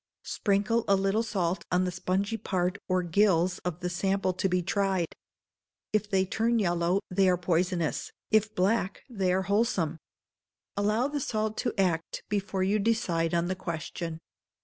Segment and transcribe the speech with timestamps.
[0.23, 4.63] Sprinkle a little salt on the spongy part or gills of the sample to be
[4.63, 5.15] tried.
[5.93, 9.99] If they turn yellow, they are poisonous, if black, they are wholesome.
[10.75, 14.17] Allow the salt to act, before you decide on the question.